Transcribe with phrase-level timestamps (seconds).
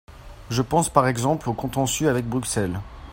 [0.49, 2.79] Je pense par exemple aux contentieux avec Bruxelles.